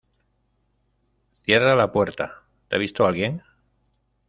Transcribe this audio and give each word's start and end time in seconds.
cierra 1.45 1.75
la 1.75 1.91
puerta.¿ 1.91 2.41
te 2.69 2.75
ha 2.75 2.79
visto 2.79 3.05
alguien? 3.05 3.43